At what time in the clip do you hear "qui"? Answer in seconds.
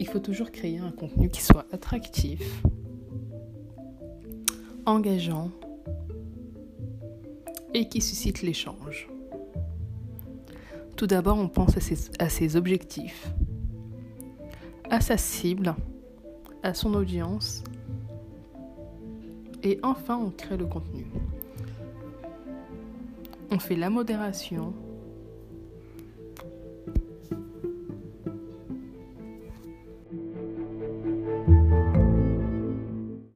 1.28-1.42, 7.88-8.00